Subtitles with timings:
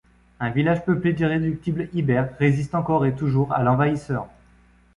[0.39, 4.25] Un village peuplé d'irréductibles Ibères résiste encore et toujours à l'envahisseur.